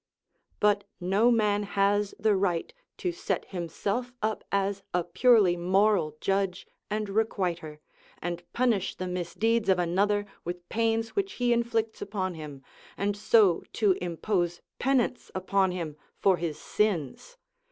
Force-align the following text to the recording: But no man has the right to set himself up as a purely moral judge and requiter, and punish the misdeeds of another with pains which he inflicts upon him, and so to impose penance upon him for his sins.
But 0.59 0.83
no 0.99 1.29
man 1.29 1.61
has 1.61 2.15
the 2.17 2.35
right 2.35 2.73
to 2.97 3.11
set 3.11 3.45
himself 3.45 4.11
up 4.23 4.43
as 4.51 4.81
a 4.95 5.03
purely 5.03 5.55
moral 5.55 6.17
judge 6.19 6.65
and 6.89 7.05
requiter, 7.07 7.77
and 8.19 8.41
punish 8.51 8.95
the 8.95 9.05
misdeeds 9.05 9.69
of 9.69 9.77
another 9.77 10.25
with 10.43 10.67
pains 10.69 11.09
which 11.09 11.33
he 11.33 11.53
inflicts 11.53 12.01
upon 12.01 12.33
him, 12.33 12.63
and 12.97 13.15
so 13.15 13.63
to 13.73 13.91
impose 14.01 14.59
penance 14.79 15.29
upon 15.35 15.71
him 15.71 15.95
for 16.17 16.37
his 16.37 16.57
sins. 16.57 17.37